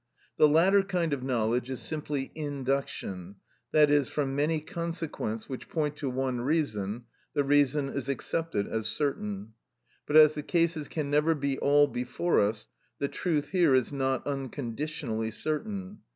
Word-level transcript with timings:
The 0.37 0.47
latter 0.49 0.81
kind 0.81 1.13
of 1.13 1.21
knowledge 1.21 1.69
is 1.69 1.79
simply 1.79 2.31
induction, 2.33 3.35
i.e., 3.71 4.03
from 4.05 4.35
many 4.35 4.59
consequents 4.59 5.47
which 5.47 5.69
point 5.69 5.95
to 5.97 6.09
one 6.09 6.41
reason, 6.41 7.03
the 7.35 7.43
reason 7.43 7.87
is 7.87 8.09
accepted 8.09 8.65
as 8.65 8.87
certain; 8.87 9.53
but 10.07 10.15
as 10.15 10.33
the 10.33 10.41
cases 10.41 10.87
can 10.87 11.11
never 11.11 11.35
be 11.35 11.59
all 11.59 11.85
before 11.85 12.39
us, 12.39 12.67
the 12.97 13.07
truth 13.09 13.49
here 13.49 13.75
is 13.75 13.93
not 13.93 14.25
unconditionally 14.25 15.29
certain. 15.29 15.99